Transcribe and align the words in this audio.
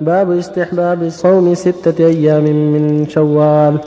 باب 0.00 0.30
استحباب 0.30 1.08
صوم 1.08 1.54
ستة 1.54 2.06
أيام 2.06 2.44
من 2.44 3.08
شوال. 3.08 3.78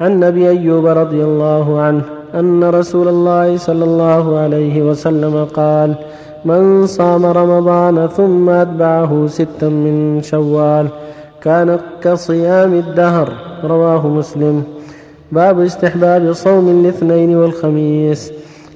عن 0.00 0.24
أبي 0.24 0.48
أيوب 0.48 0.86
رضي 0.86 1.24
الله 1.24 1.80
عنه 1.80 2.02
أن 2.34 2.64
رسول 2.64 3.08
الله 3.08 3.56
صلى 3.56 3.84
الله 3.84 4.38
عليه 4.38 4.82
وسلم 4.82 5.44
قال 5.44 5.94
من 6.44 6.86
صام 6.86 7.26
رمضان 7.26 8.06
ثم 8.06 8.50
أتبعه 8.50 9.26
ستا 9.26 9.68
من 9.68 10.22
شوال 10.22 10.86
كان 11.42 11.78
كصيام 12.02 12.74
الدهر. 12.74 13.28
رواه 13.64 14.08
مسلم. 14.08 14.62
باب 15.32 15.60
استحباب 15.60 16.32
صوم 16.32 16.68
الاثنين 16.68 17.36
والخميس. 17.36 18.32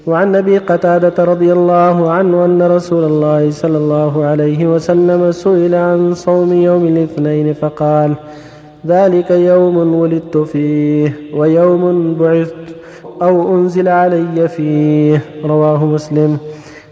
وعن 0.06 0.36
أبي 0.36 0.58
قتادة 0.58 1.24
رضي 1.24 1.52
الله 1.52 2.10
عنه 2.10 2.44
أن 2.44 2.62
رسول 2.62 3.04
الله 3.04 3.50
صلى 3.50 3.78
الله 3.78 4.24
عليه 4.24 4.66
وسلم 4.66 5.32
سئل 5.32 5.74
عن 5.74 6.14
صوم 6.14 6.52
يوم 6.52 6.86
الاثنين 6.86 7.54
فقال 7.54 8.14
ذلك 8.86 9.30
يوم 9.30 9.94
ولدت 9.94 10.36
فيه 10.36 11.16
ويوم 11.36 12.14
بعثت 12.14 12.54
أو 13.22 13.54
أنزل 13.54 13.88
علي 13.88 14.48
فيه. 14.48 15.24
رواه 15.44 15.84
مسلم. 15.84 16.38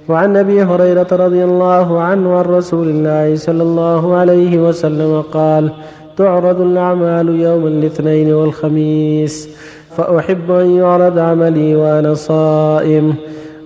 وعن 0.09 0.37
أبي 0.37 0.63
هريرة 0.63 1.07
رضي 1.13 1.45
الله 1.45 2.01
عنه 2.01 2.35
عن 2.35 2.45
رسول 2.45 2.89
الله 2.89 3.37
صلى 3.37 3.63
الله 3.63 4.15
عليه 4.15 4.69
وسلم 4.69 5.21
قال 5.21 5.73
تعرض 6.17 6.61
الأعمال 6.61 7.41
يوم 7.41 7.67
الاثنين 7.67 8.35
والخميس. 8.35 9.49
فأحب 9.97 10.51
أن 10.51 10.71
يعرض 10.71 11.19
عملي 11.19 11.77
وأنا 11.77 12.15
صائم. 12.15 13.15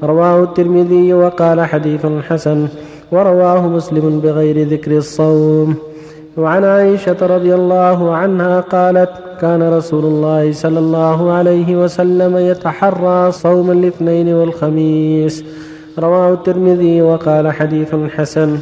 رواه 0.03 0.43
الترمذي 0.43 1.13
وقال 1.13 1.61
حديث 1.61 2.07
حسن 2.29 2.69
ورواه 3.13 3.69
مسلم 3.69 4.21
بغير 4.21 4.69
ذكر 4.69 4.97
الصوم. 4.97 5.75
وعن 6.37 6.65
عائشة 6.65 7.17
رضي 7.27 7.55
الله 7.55 8.15
عنها 8.15 8.61
قالت 8.61 9.11
كان 9.41 9.63
رسول 9.73 10.05
الله 10.05 10.53
صلى 10.53 10.79
الله 10.79 11.33
عليه 11.33 11.77
وسلم 11.83 12.37
يتحرى 12.37 13.33
صوم 13.33 13.71
الاثنين 13.71 14.29
والخميس. 14.29 15.45
رواه 15.99 16.33
الترمذي 16.33 17.03
وقال 17.03 17.53
حديث 17.53 17.95
حسن. 18.17 18.59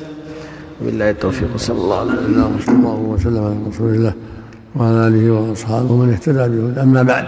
بالله 0.80 1.10
التوفيق 1.10 1.48
صلى 1.56 1.76
الله 1.76 2.00
عليه 2.00 2.12
وسلم 2.12 3.10
وسلم 3.14 3.44
على 3.44 3.54
رسول 3.68 3.94
الله 3.94 4.12
وعلى 4.76 5.08
آله 5.08 5.24
وأصحابه 5.30 5.92
ومن 5.92 6.10
اهتدى 6.12 6.44
به 6.48 6.82
أما 6.82 7.02
بعد 7.02 7.24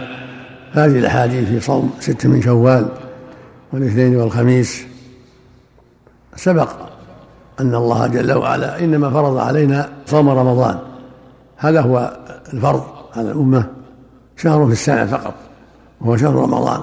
هذه 0.79 0.99
الأحاديث 0.99 1.49
في 1.49 1.61
صوم 1.61 1.91
ست 2.01 2.27
من 2.27 2.43
شوال 2.43 2.89
والاثنين 3.73 4.17
والخميس. 4.17 4.85
سبق 6.37 6.69
أن 7.61 7.75
الله 7.75 8.07
جل 8.07 8.33
وعلا 8.33 8.79
إنما 8.79 9.11
فرض 9.11 9.37
علينا 9.37 9.89
صوم 10.07 10.29
رمضان. 10.29 10.79
هذا 11.57 11.81
هو 11.81 12.17
الفرض 12.53 12.85
على 13.17 13.31
الأمة. 13.31 13.67
شهر 14.37 14.67
في 14.67 14.73
السنة 14.73 15.07
فقط 15.07 15.35
وهو 16.01 16.17
شهر 16.17 16.35
رمضان. 16.35 16.81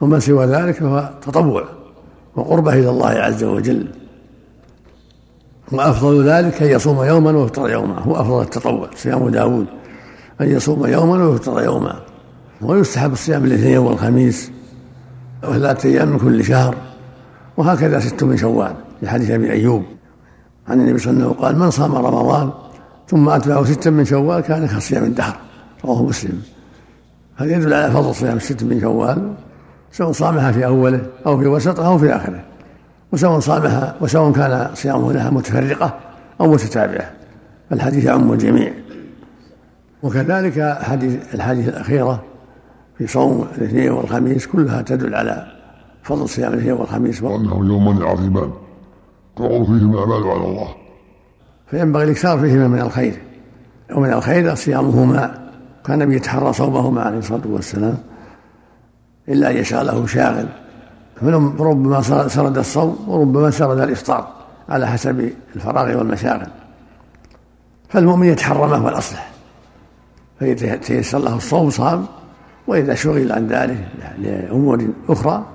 وما 0.00 0.18
سوى 0.18 0.46
ذلك 0.46 0.74
فهو 0.74 1.10
تطوع 1.22 1.64
وقربة 2.36 2.72
إلى 2.72 2.90
الله 2.90 3.08
عز 3.08 3.44
وجل. 3.44 3.86
وأفضل 5.72 6.28
ذلك 6.28 6.62
أن 6.62 6.68
يصوم 6.68 7.02
يوما 7.02 7.30
ويفطر 7.30 7.70
يوما. 7.70 7.98
هو 7.98 8.16
أفضل 8.16 8.42
التطوع 8.42 8.88
صيام 8.96 9.28
داود. 9.28 9.66
أن 10.40 10.50
يصوم 10.50 10.86
يوما 10.86 11.26
ويفطر 11.26 11.62
يوما. 11.62 12.03
ويستحب 12.64 13.12
الصيام 13.12 13.44
الاثنين 13.44 13.78
والخميس 13.78 14.50
وثلاثة 15.42 15.88
أيام 15.88 16.08
من 16.08 16.18
كل 16.18 16.44
شهر 16.44 16.74
وهكذا 17.56 18.00
ست 18.00 18.24
من 18.24 18.36
شوال 18.36 18.74
في 19.00 19.08
حديث 19.08 19.30
أبي 19.30 19.52
أيوب. 19.52 19.82
عن 20.68 20.80
النبي 20.80 20.98
صلى 20.98 21.10
الله 21.10 21.22
عليه 21.22 21.30
وسلم 21.30 21.44
قال 21.44 21.58
من 21.58 21.70
صام 21.70 21.94
رمضان 21.94 22.50
ثم 23.08 23.28
أتبعه 23.28 23.64
ستا 23.64 23.90
من 23.90 24.04
شوال 24.04 24.40
كان 24.40 24.66
كصيام 24.66 25.04
الدهر. 25.04 25.36
رواه 25.84 26.02
مسلم. 26.02 26.42
هذا 27.36 27.56
يدل 27.56 27.74
على 27.74 27.92
فضل 27.92 28.14
صيام 28.14 28.36
الست 28.36 28.62
من 28.62 28.80
شوال؟ 28.80 29.32
سواء 29.92 30.12
صامها 30.12 30.52
في 30.52 30.66
أوله 30.66 31.06
أو 31.26 31.38
في 31.38 31.46
وسطه 31.46 31.86
أو 31.86 31.98
في 31.98 32.16
آخره. 32.16 32.44
وسواء 33.12 33.40
صامها 33.40 33.94
وسواء 34.00 34.32
كان 34.32 34.70
صيامه 34.74 35.12
لها 35.12 35.30
متفرقة 35.30 35.94
أو 36.40 36.52
متتابعة. 36.52 37.10
فالحديث 37.70 38.04
يعم 38.04 38.32
الجميع. 38.32 38.72
وكذلك 40.02 40.78
حديث 40.82 41.34
الحديث 41.34 41.68
الأخيرة 41.68 42.22
في 42.98 43.06
صوم 43.06 43.48
الاثنين 43.58 43.90
والخميس 43.90 44.46
كلها 44.46 44.82
تدل 44.82 45.14
على 45.14 45.46
فضل 46.02 46.28
صيام 46.28 46.52
الاثنين 46.52 46.72
والخميس 46.72 47.22
وأنه 47.22 47.66
يومان 47.66 48.02
عظيمان 48.02 48.52
تعرض 49.36 49.64
فيهما 49.64 50.04
الأعمال 50.04 50.30
على 50.30 50.44
الله. 50.46 50.74
فينبغي 51.66 52.04
الإكثار 52.04 52.38
فيهما 52.38 52.68
من 52.68 52.80
الخير. 52.80 53.22
ومن 53.94 54.12
الخير 54.12 54.54
صيامهما. 54.54 55.50
كان 55.84 56.02
النبي 56.02 56.16
يتحرى 56.16 56.52
صومهما 56.52 57.02
عليه 57.02 57.18
الصلاة 57.18 57.42
والسلام. 57.46 57.98
إلا 59.28 59.50
أن 59.50 59.56
يشغله 59.56 60.06
شاغل. 60.06 60.48
فربما 61.20 62.02
سرد 62.28 62.58
الصوم 62.58 63.04
وربما 63.08 63.50
سرد 63.50 63.78
الإفطار 63.78 64.28
على 64.68 64.86
حسب 64.86 65.30
الفراغ 65.56 65.98
والمشاغل. 65.98 66.48
فالمؤمن 67.88 68.26
يتحرى 68.26 68.68
ما 68.68 68.76
هو 68.76 68.88
الأصلح. 68.88 69.30
فإذا 70.40 70.76
تيسر 70.76 71.18
له 71.18 71.36
الصوم 71.36 71.70
صام 71.70 72.06
وإذا 72.66 72.94
شغل 72.94 73.32
عن 73.32 73.46
ذلك 73.46 73.88
لأمور 74.18 74.88
أخرى 75.08 75.46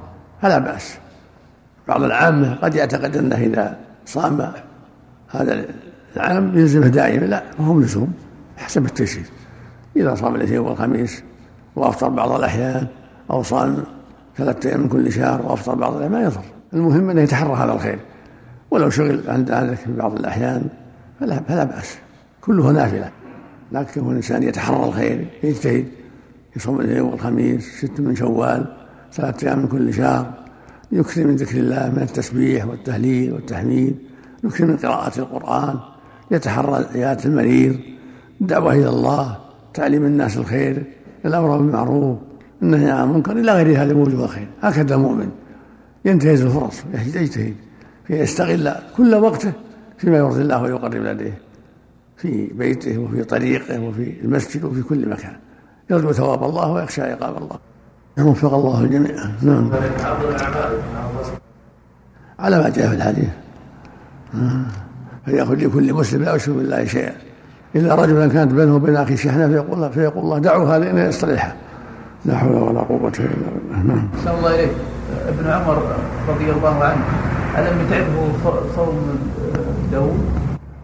فلا 0.41 0.57
بأس. 0.57 0.97
بعض 1.87 2.03
العامة 2.03 2.55
قد 2.55 2.75
يعتقد 2.75 3.17
أنه 3.17 3.35
إذا 3.35 3.77
صام 4.05 4.51
هذا 5.29 5.65
العام 6.15 6.57
يلزمه 6.57 6.87
دائما 6.87 7.25
لا 7.25 7.43
هو 7.59 7.79
لزوم 7.79 8.13
حسب 8.57 8.85
التيسير 8.85 9.25
إذا 9.95 10.15
صام 10.15 10.35
الاثنين 10.35 10.59
والخميس 10.59 11.23
وأفطر 11.75 12.09
بعض 12.09 12.31
الأحيان 12.31 12.87
أو 13.31 13.43
صام 13.43 13.83
ثلاثة 14.37 14.69
أيام 14.69 14.81
من 14.81 14.89
كل 14.89 15.11
شهر 15.11 15.41
وأفطر 15.41 15.75
بعض 15.75 15.93
الأيام 15.93 16.11
ما 16.11 16.21
يضر. 16.21 16.41
المهم 16.73 17.09
أنه 17.09 17.21
يتحرى 17.21 17.53
هذا 17.53 17.73
الخير. 17.73 17.99
ولو 18.71 18.89
شغل 18.89 19.21
عن 19.27 19.43
ذلك 19.43 19.77
في 19.77 19.93
بعض 19.93 20.13
الأحيان 20.19 20.63
فلا, 21.19 21.39
فلا 21.47 21.63
بأس. 21.63 21.97
كله 22.41 22.71
نافلة. 22.71 23.09
لكن 23.71 24.01
هو 24.01 24.11
الإنسان 24.11 24.43
يتحرى 24.43 24.85
الخير 24.85 25.27
يجتهد 25.43 25.85
يصوم 26.55 26.81
الاثنين 26.81 27.01
والخميس 27.01 27.77
ست 27.77 27.99
من 27.99 28.15
شوال 28.15 28.65
ثلاثة 29.13 29.47
أيام 29.47 29.59
من 29.59 29.67
كل 29.67 29.93
شهر. 29.93 30.33
يكثر 30.91 31.27
من 31.27 31.35
ذكر 31.35 31.57
الله 31.57 31.89
من 31.89 32.01
التسبيح 32.01 32.65
والتهليل 32.65 33.33
والتحميد. 33.33 33.95
يكثر 34.43 34.65
من 34.65 34.77
قراءة 34.77 35.19
القرآن. 35.19 35.79
يتحرى 36.31 36.85
عيادة 36.95 37.25
المريض. 37.25 37.79
الدعوة 38.41 38.73
إلى 38.73 38.89
الله. 38.89 39.37
تعليم 39.73 40.05
الناس 40.05 40.37
الخير. 40.37 40.83
الأمر 41.25 41.57
بالمعروف. 41.57 42.17
النهي 42.61 42.91
عن 42.91 43.09
المنكر. 43.09 43.31
إلى 43.31 43.51
غير 43.53 43.83
هذا 43.83 43.93
موجب 43.93 44.19
الخير. 44.19 44.47
هكذا 44.61 44.95
المؤمن. 44.95 45.29
ينتهز 46.05 46.41
الفرص. 46.41 46.83
يجتهد. 47.15 47.55
في 48.05 48.19
يستغل 48.19 48.71
كل 48.97 49.15
وقته 49.15 49.51
فيما 49.97 50.17
يرضي 50.17 50.41
الله 50.41 50.61
ويقرب 50.61 50.95
لديه 50.95 51.37
في 52.17 52.45
بيته 52.53 52.97
وفي 52.97 53.23
طريقه 53.23 53.81
وفي 53.81 54.13
المسجد 54.23 54.63
وفي 54.63 54.81
كل 54.81 55.09
مكان. 55.09 55.35
يرجو 55.89 56.11
ثواب 56.11 56.43
الله 56.43 56.71
ويخشى 56.71 57.01
عقاب 57.01 57.37
الله. 57.37 57.59
وفق 58.29 58.53
الله 58.53 58.81
الجميع. 58.81 59.15
نعم. 59.41 59.71
على 62.39 62.57
ما 62.57 62.69
جاء 62.69 62.89
في 62.89 62.95
الحديث. 62.95 63.29
فيأخذ 65.25 65.55
لكل 65.55 65.93
مسلم 65.93 66.23
لا 66.23 66.35
يشرك 66.35 66.55
بالله 66.55 66.85
شيئا. 66.85 67.13
إلا 67.75 67.95
رجلا 67.95 68.27
كانت 68.27 68.53
بينه 68.53 68.75
وبين 68.75 68.95
أخيه 68.95 69.15
شحنة 69.15 69.47
فيقول 69.47 69.89
فيقول 69.89 70.23
الله 70.23 70.39
دعوا 70.39 70.75
هذا 70.75 70.91
إن 70.91 70.97
يصطلحا 70.97 71.53
لا 72.25 72.37
حول 72.37 72.51
ولا 72.51 72.79
قوة 72.79 73.11
إلا 73.19 73.27
بالله. 73.27 73.93
نعم. 73.93 74.09
أحسن 74.17 74.31
الله 74.37 74.55
إليك 74.55 74.71
ابن 75.27 75.49
عمر 75.49 75.83
رضي 76.29 76.51
الله 76.51 76.83
عنه 76.83 77.03
ألم 77.57 77.81
يتعبه 77.81 78.31
صوم 78.75 79.19
داوود؟ 79.91 80.19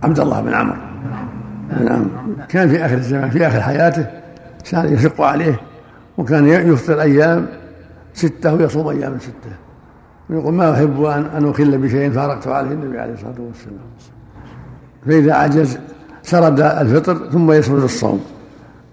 عبد 0.04 0.20
الله 0.20 0.42
بن 0.42 0.54
عمر. 0.54 0.78
نعم. 1.80 2.06
كان 2.50 2.70
في 2.70 2.86
آخر 2.86 2.96
الزمان 2.96 3.30
في 3.30 3.48
آخر 3.48 3.62
حياته. 3.62 4.25
كان 4.72 4.94
يشق 4.94 5.22
عليه 5.22 5.60
وكان 6.18 6.48
يفطر 6.48 7.02
أيام 7.02 7.48
ستة 8.14 8.54
ويصوم 8.54 8.88
أيام 8.88 9.20
ستة. 9.20 9.56
ويقول 10.30 10.54
ما 10.54 10.74
أحب 10.74 11.04
أن 11.04 11.26
أن 11.26 11.50
أخل 11.50 11.78
بشيء 11.78 12.12
فارقت 12.12 12.48
عليه 12.48 12.72
النبي 12.72 13.00
عليه 13.00 13.14
الصلاة 13.14 13.36
والسلام. 13.40 13.80
فإذا 15.06 15.34
عجز 15.34 15.78
سرد 16.24 16.60
الفطر 16.60 17.30
ثم 17.32 17.52
يسرد 17.52 17.84
الصوم. 17.84 18.24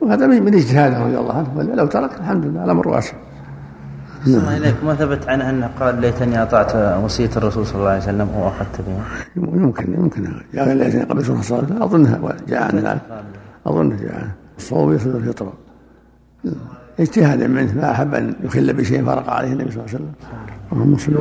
وهذا 0.00 0.26
من 0.26 0.54
اجتهاده 0.54 1.04
رضي 1.04 1.19
الله 1.19 1.36
عنه. 1.38 1.74
لو 1.74 1.86
ترك 1.86 2.20
الحمد 2.20 2.46
لله 2.46 2.64
الأمر 2.64 2.88
واسع. 2.88 3.14
نعم. 4.26 4.48
إليك 4.48 4.74
ما 4.84 4.94
ثبت 4.94 5.28
عنه 5.28 5.50
أنه 5.50 5.70
قال 5.80 6.00
ليتني 6.00 6.42
أطعت 6.42 6.76
وصية 7.04 7.30
الرسول 7.36 7.66
صلى 7.66 7.74
الله 7.74 7.90
عليه 7.90 8.02
وسلم 8.02 8.28
وأخذت 8.28 8.80
بها 8.86 9.04
يمكن 9.36 9.94
يمكن 9.94 10.24
يا 10.54 10.74
ليتني 10.74 11.02
قبلت 11.02 11.30
الصلاة 11.30 11.84
أظنها 11.84 12.36
جاء 12.48 12.62
عنه 12.62 13.00
أظنه 13.66 13.96
جاء. 13.96 14.14
عنه 14.14 14.41
الصوم 14.58 14.94
يصل 14.94 15.10
الفطر. 15.10 15.52
اجتهادا 17.00 17.46
منه 17.46 17.75
ما 17.76 17.90
أحب 17.90 18.14
أن 18.14 18.34
يخل 18.44 18.72
بشيء 18.72 19.04
فرق 19.04 19.31
عليه 19.31 19.52
النبي 19.52 19.70
صلى 19.70 19.81
الله 19.81 19.94
عليه 19.94 19.94
وسلم. 19.94 20.12
اللهم 20.72 20.99
صل 20.99 21.12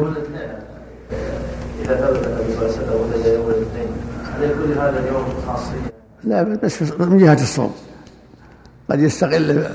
إذا 1.81 1.95
ثبت 1.95 2.27
النبي 2.27 2.53
صلى 2.53 2.65
الله 2.65 2.71
عليه 2.71 2.81
وسلم 2.81 3.01
ولد 3.01 3.25
يوم 3.25 3.47
الاثنين 3.47 3.87
يكون 4.41 4.71
هذا 4.71 4.99
اليوم 4.99 5.23
خاصية؟ 5.47 5.91
لا 6.23 6.43
بس 6.43 6.81
من 6.99 7.17
جهة 7.17 7.33
الصوم. 7.33 7.71
قد 8.91 8.99
يستغل 8.99 9.65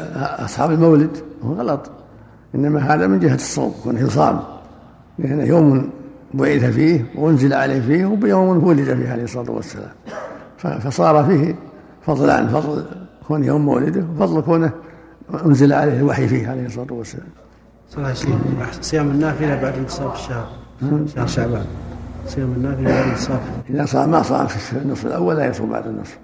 أصحاب 0.44 0.70
المولد. 0.70 1.16
هو 1.44 1.52
غلط. 1.52 1.90
إنما 2.54 2.94
هذا 2.94 3.06
من 3.06 3.20
جهة 3.20 3.34
الصوم 3.34 3.74
كونه 3.84 4.00
يصام 4.00 4.40
لأنه 5.18 5.44
يوم 5.44 5.90
بعث 6.34 6.64
فيه 6.64 7.04
وأنزل 7.14 7.52
عليه 7.52 7.80
فيه 7.80 8.06
وبيوم 8.06 8.64
ولد 8.64 8.94
فيه 8.94 9.10
عليه 9.10 9.24
الصلاة 9.24 9.50
والسلام. 9.50 9.92
فصار 10.58 11.24
فيه 11.24 11.54
فضل 12.06 12.30
عن 12.30 12.48
فضل 12.48 12.84
كون 13.28 13.44
يوم 13.44 13.64
مولده 13.64 14.04
وفضل 14.14 14.40
كونه 14.40 14.70
أنزل 15.46 15.72
عليه 15.72 15.98
الوحي 16.00 16.28
فيه 16.28 16.48
عليه 16.48 16.66
الصلاة 16.66 16.92
والسلام. 16.92 17.26
صيام 18.80 19.10
النافلة 19.10 19.62
بعد 19.62 19.74
انتصاف 19.78 20.14
الشهر 20.14 20.48
شهر 21.14 21.26
شعبان. 21.26 21.66
صيام 22.26 22.52
النافلة 22.52 22.84
بعد 22.84 23.08
انتصاف 23.08 23.40
إذا 23.70 23.84
صام 23.84 24.10
ما 24.10 24.22
صام 24.22 24.46
في 24.46 24.78
النصف 24.78 25.06
الأول 25.06 25.36
لا 25.36 25.46
يصوم 25.46 25.70
بعد 25.70 25.86
النصف. 25.86 26.18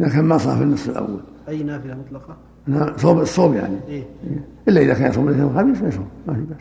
إذا 0.00 0.08
كان 0.08 0.24
ما 0.24 0.38
صام 0.38 0.58
في 0.58 0.64
النصف 0.64 0.88
الأول. 0.88 1.20
أي 1.48 1.62
نافلة 1.62 1.94
مطلقة؟ 1.94 2.36
نعم 2.66 2.96
صوم 2.96 3.20
الصوم 3.20 3.54
يعني. 3.54 3.76
إيه؟ 3.88 4.04
إلا 4.68 4.80
إذا 4.80 4.94
كان 4.94 5.10
يصوم 5.10 5.28
الاثنين 5.28 5.46
والخميس 5.46 5.82
ما 5.82 5.88
يصوم. 5.88 6.08
ما 6.26 6.34
في 6.34 6.40
بأس. 6.40 6.58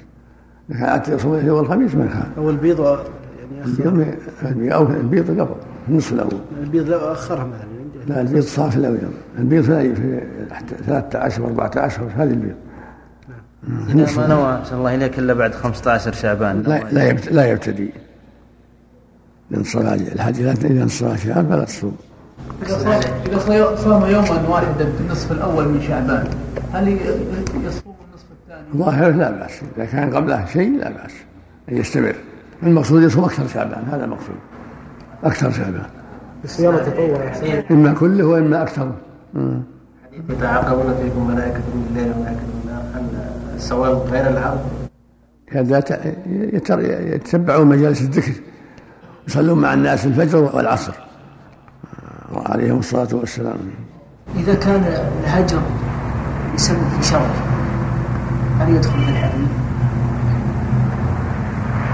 إذا 0.69 0.97
كان 0.97 1.15
يصوم 1.15 1.33
الاثنين 1.33 1.51
والخميس 1.51 1.95
ما 1.95 2.06
يخالف. 2.06 2.38
أو 2.38 2.50
البيض 2.50 2.79
يعني 2.79 4.06
البيض 4.45 4.74
أو 4.74 4.83
البيض 4.88 5.39
قبل 5.39 5.56
النصف 5.89 6.13
الأول. 6.13 6.39
البيض 6.63 6.89
لا 6.89 7.12
أخرها 7.12 7.44
مثلا. 7.44 7.76
لا 8.07 8.21
البيض 8.21 8.44
صار 8.44 8.71
في 8.71 8.77
الأول 8.77 8.98
البيض 9.39 9.63
في 9.63 9.95
في 9.95 10.21
13 10.88 11.45
14 11.45 12.01
هذه 12.18 12.24
البيض. 12.30 12.56
إذا 13.89 14.18
ما 14.21 14.27
نوى 14.27 14.56
أحسن 14.56 14.75
الله 14.75 14.95
إليك 14.95 15.19
إلا 15.19 15.33
بعد 15.33 15.54
15 15.56 16.13
شعبان. 16.13 16.63
لا 16.68 16.83
لا 16.92 17.07
يبت- 17.09 17.31
لا 17.31 17.45
يبتدي. 17.51 17.92
من 19.51 19.63
صلاة 19.63 19.94
الحج 19.94 20.42
لا 20.42 20.51
إذا 20.51 20.69
من 20.69 20.88
صلاة 20.88 21.15
شعبان 21.15 21.48
فلا 21.50 21.63
تصوم. 21.63 21.98
إذا 22.65 22.77
صام 22.77 22.92
إذا 23.25 23.39
صام- 23.39 23.75
صام 23.75 24.10
يوما 24.10 24.50
واحدا 24.50 24.86
في 24.86 25.01
النصف 25.01 25.31
الأول 25.31 25.68
من 25.68 25.81
شعبان 25.81 26.27
هل 26.74 26.88
يصوم 26.88 27.01
النصف 27.63 28.25
الثاني؟ 28.44 28.62
الظاهر 28.74 29.12
لا 29.12 29.31
بأس. 29.31 29.51
إذا 29.77 29.86
كان 29.86 30.15
قبله 30.15 30.45
شيء 30.45 30.77
لا 30.80 30.89
بأس. 30.89 31.12
أن 31.71 31.77
يستمر. 31.77 32.15
المقصود 32.63 33.03
يصوم 33.03 33.24
أكثر 33.24 33.48
شعبان. 33.48 33.83
هذا 33.92 34.06
المقصود. 34.06 34.36
أكثر 35.24 35.51
شعبان. 35.51 35.86
الصيام 36.44 36.78
حسين 37.31 37.63
إما 37.72 37.94
كله 37.94 38.24
وإما 38.25 38.62
أكثر. 38.62 38.92
مم. 39.34 39.62
يتعاقبون 40.30 40.95
فيكم 41.01 41.28
ملائكة 41.28 41.60
بالليل 41.74 42.12
وملائكة 42.12 42.39
بالنهار 42.54 42.84
أن 42.95 43.30
الصواب 43.56 43.98
غير 44.12 44.28
العرض 44.30 44.60
هذا 45.51 45.80
ت- 45.80 46.16
يتر- 46.54 46.80
يتبعون 47.16 47.68
مجالس 47.68 48.01
الذكر. 48.01 48.31
يصلون 49.28 49.62
مع 49.62 49.74
الناس 49.74 50.06
الفجر 50.06 50.56
والعصر. 50.56 50.94
عليهم 52.36 52.80
الصلاة 52.80 53.07
والسلام. 53.13 53.57
إذا 54.36 54.54
كان 54.56 54.84
الهجر 55.24 55.62
يسبب 56.56 56.78
في 57.01 57.04
شر 57.04 57.28
هل 58.60 58.75
يدخل 58.75 59.00
في 59.00 59.10
الحديث؟ 59.10 59.48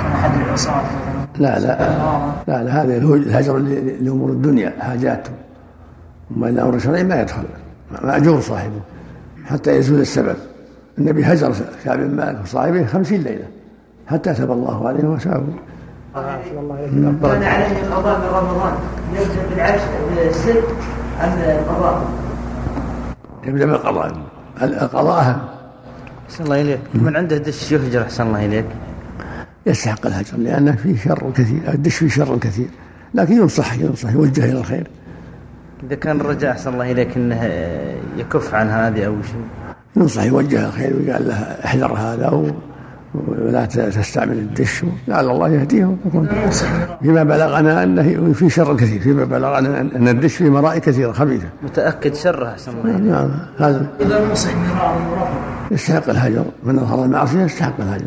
كان 0.02 0.12
أحد 0.12 0.42
العصاة. 0.42 0.82
لا 1.40 1.60
لا. 1.60 1.78
لا, 2.48 2.64
لا 2.64 2.82
هذا 2.82 2.98
الهج- 2.98 3.28
الهجر 3.28 3.58
ل- 3.58 4.06
لأمور 4.06 4.30
الدنيا 4.30 4.74
حاجاته 4.80 5.32
أما 6.38 6.50
الأمر 6.50 6.76
الشرعي 6.76 7.04
ما 7.04 7.22
يدخل 7.22 7.44
مأجور 8.04 8.42
صاحبه 8.42 8.80
حتى 9.46 9.72
يزول 9.78 10.00
السبب. 10.02 10.36
النبي 10.98 11.24
هجر 11.26 11.54
كعب 11.86 11.98
بن 12.00 12.16
مالك 12.16 12.42
وصاحبه 12.44 12.86
خمسين 12.86 13.22
ليلة 13.22 13.46
حتى 14.08 14.34
تاب 14.34 14.52
الله 14.52 14.88
عليه 14.88 15.04
وشابه 15.10 15.54
كان 17.34 17.44
عليه 17.44 17.96
قضاء 17.96 18.20
من 18.20 18.26
رمضان. 18.38 18.74
يبدأ 19.14 19.50
بالعشر 19.50 19.88
بالست 20.16 20.64
أم 21.24 21.30
القضاء؟ 21.40 22.02
يبدأ 23.46 23.66
بالقضاء 23.66 24.12
القضاء 24.62 25.22
أهم. 25.22 25.38
أحسن 26.30 26.44
الله 26.44 26.62
إليك. 26.62 26.80
من 26.94 27.16
عنده 27.16 27.38
دش 27.38 27.72
يهجر 27.72 28.02
أحسن 28.02 28.28
الله 28.28 28.46
إليك. 28.46 28.66
يستحق 29.66 30.06
الهجر 30.06 30.38
لأنه 30.38 30.72
فيه 30.76 30.98
شر 30.98 31.32
كثير 31.36 31.60
الدش 31.74 31.96
فيه 31.96 32.08
شر 32.08 32.38
كثير 32.38 32.68
لكن 33.14 33.34
ينصح 33.34 33.74
ينصح 33.74 34.14
يوجه 34.14 34.46
إلى 34.46 34.60
الخير. 34.60 34.88
إذا 35.84 35.96
كان 35.96 36.22
الرجاء 36.22 36.52
أحسن 36.52 36.74
الله 36.74 36.92
إليك 36.92 37.18
أنه 37.18 37.44
يكف 38.18 38.56
عن 38.56 38.68
هذه 38.68 39.06
أو 39.06 39.16
شيء؟ 39.22 39.46
ينصح 39.96 40.24
يوجه 40.24 40.60
إلى 40.60 40.68
الخير 40.68 40.96
ويقال 40.96 41.28
له 41.28 41.36
احذر 41.36 41.94
هذا 41.94 42.54
ولا 43.28 43.66
تستعمل 43.66 44.38
الدش. 44.38 44.86
لعل 45.08 45.30
الله 45.30 45.50
يهديهم 45.50 45.98
فيما 47.02 47.24
بلغنا 47.24 47.84
أنه 47.84 48.34
في 48.34 48.50
شر 48.50 48.78
كثير 48.78 49.02
فيما 49.02 49.24
بلغنا 49.24 49.82
ان 49.82 50.08
الدش 50.08 50.36
فيه 50.36 50.50
مرائي 50.50 50.80
كثيرة 50.80 51.12
خبيثة. 51.12 51.48
متأكد 51.64 52.16
شره 52.16 52.50
أحسن 52.50 52.72
الله 52.72 52.98
نعم 52.98 53.30
هذا. 53.58 53.88
إذا 54.02 54.32
نصح 54.32 54.56
مرارا 54.56 55.10
ورفض 55.12 55.63
يستحق 55.74 56.10
الهجر 56.10 56.46
من 56.64 56.80
اظهر 56.80 57.06
المعصيه 57.06 57.42
يستحق 57.42 57.74
الهجر. 57.80 58.06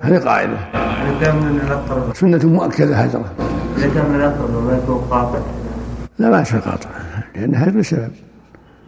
هذه 0.00 0.18
قاعدة. 0.18 0.52
إذا 0.52 1.20
كان 1.20 1.36
من 1.36 1.60
الأقرب. 1.66 2.14
سنة 2.14 2.40
مؤكدة 2.44 2.96
هجره 2.96 3.24
إذا 3.78 3.88
كان 3.94 4.10
من 4.10 4.16
الأقرب 4.16 4.54
وما 4.54 4.72
يكون 4.76 4.96
قاطع. 5.10 5.38
لا 6.18 6.30
ما 6.30 6.40
يصير 6.40 6.60
قاطع 6.60 6.88
لأن 7.36 7.54
هذا 7.54 7.78
بسبب. 7.78 8.10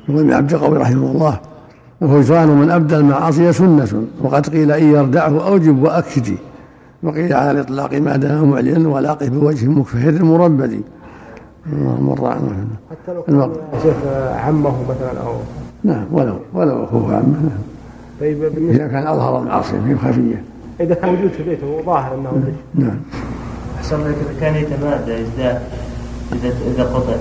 يقول 0.08 0.20
ابن 0.20 0.32
عبد 0.32 0.54
القوي 0.54 0.78
رحمه 0.78 1.10
الله 1.10 1.40
وهجران 2.00 2.48
من 2.48 2.70
أبدى 2.70 2.96
المعاصي 2.96 3.52
سنة 3.52 4.04
وقد 4.22 4.48
قيل 4.48 4.72
إن 4.72 4.92
يردعه 4.92 5.48
أوجب 5.48 5.82
وأكدي. 5.82 6.38
وقيل 7.02 7.32
على 7.32 7.50
الإطلاق 7.50 7.94
ما 7.94 8.16
دام 8.16 8.50
معلنا 8.50 8.88
ولاقي 8.88 9.28
بوجه 9.28 9.66
مكفهر 9.66 10.24
مربد 10.24 10.80
اللهم 11.72 12.24
عنه 12.24 12.66
حتى 12.90 13.14
لو. 13.14 13.22
كان 13.22 13.52
شيخ 13.82 13.96
عمه 14.46 14.76
مثلا 14.90 15.20
أو 15.26 15.34
نعم 15.84 16.06
ولو 16.12 16.36
ولو 16.54 16.84
أخوه 16.84 17.16
عمه 17.16 17.38
نعم. 17.42 17.67
طيب 18.20 18.38
بالنسبة 18.38 18.84
إذا 18.84 18.88
كان 18.88 19.06
أظهر 19.06 19.42
المعصيه 19.42 19.80
في 19.80 19.96
خفية. 19.96 20.42
إذا 20.80 20.94
كان 20.94 21.14
موجود 21.14 21.30
في 21.30 21.42
بيته 21.42 21.66
وظاهر 21.66 22.14
أنه 22.14 22.30
دش 22.30 22.82
نعم. 22.84 22.98
أحسن 23.76 24.00
لك 24.00 24.14
إذا 24.30 24.40
كان 24.40 24.54
يتمادى 24.54 25.12
يزداد 25.12 25.60
إذا 26.32 26.52
إذا 26.74 26.84
قطع 26.84 27.12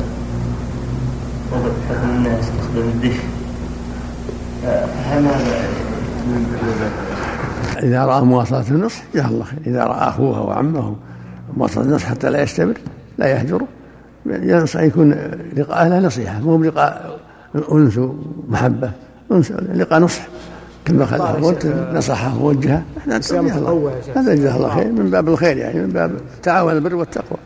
قطع 1.51 1.69
بحكم 1.89 2.25
يستخدم 2.39 2.81
الدش. 2.81 3.17
فهل 4.63 5.25
هذا 5.25 5.67
إذا 7.83 8.05
رأى 8.05 8.21
مواصلة 8.21 8.69
النصح 8.69 9.03
جزاه 9.15 9.27
الله 9.27 9.43
خير. 9.43 9.59
إذا 9.67 9.83
رأى 9.83 10.09
أخوه 10.09 10.41
وعمه 10.47 10.95
مواصلة 11.57 11.83
النصح 11.83 12.05
حتى 12.05 12.29
لا 12.29 12.41
يستمر 12.41 12.77
لا 13.17 13.27
يهجره 13.27 13.67
ينصح 14.25 14.79
يكون 14.79 15.15
لقاء 15.57 15.87
له 15.87 15.99
نصيحة 15.99 16.39
مو 16.39 16.57
بلقاء 16.57 17.19
أنس 17.71 17.97
ومحبة 17.97 18.91
أنس 19.31 19.51
لقاء 19.51 19.99
نصح. 19.99 20.27
كما 20.87 21.05
قلت 21.31 21.65
نصحه 21.93 22.43
ووجهه. 22.43 22.83
هذا 24.15 24.35
جزاه 24.35 24.55
الله 24.57 24.69
خير 24.75 24.91
من 24.91 25.09
باب 25.09 25.29
الخير 25.29 25.57
يعني 25.57 25.79
من 25.79 25.89
باب 25.89 26.11
تعاون 26.43 26.73
البر 26.73 26.95
والتقوى. 26.95 27.39